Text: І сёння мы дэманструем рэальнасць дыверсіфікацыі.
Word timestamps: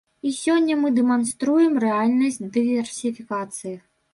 І 0.27 0.31
сёння 0.43 0.77
мы 0.85 0.91
дэманструем 0.99 1.77
рэальнасць 1.85 2.43
дыверсіфікацыі. 2.57 3.75